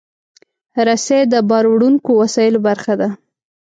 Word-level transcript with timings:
رسۍ 0.87 1.21
د 1.33 1.35
باروړونکو 1.49 2.09
وسایلو 2.21 2.59
برخه 2.67 2.93
ده. 3.01 3.09